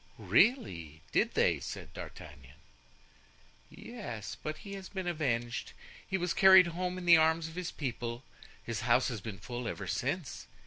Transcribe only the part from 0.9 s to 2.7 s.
did they?" said D'Artagnan.